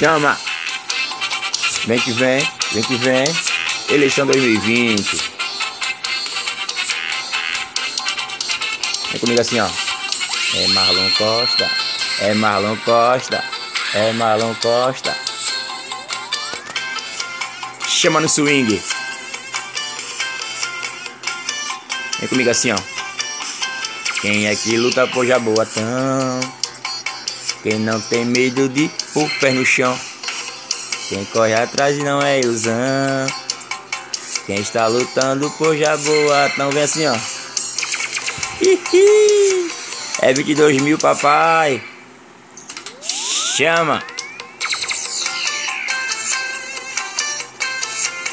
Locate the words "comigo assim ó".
9.20-9.68, 22.30-22.78